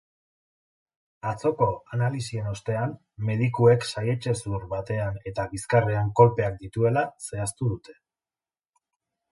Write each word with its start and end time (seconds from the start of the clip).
Atzoko 1.31 1.67
analisien 1.97 2.47
ostean, 2.53 2.95
medikuek 3.29 3.85
saihets-hezur 3.91 4.67
batean 4.73 5.21
eta 5.33 5.47
bizkarrean 5.53 6.11
kolpeak 6.23 6.61
dituela 6.65 7.07
zehaztu 7.31 7.73
dute. 7.77 8.01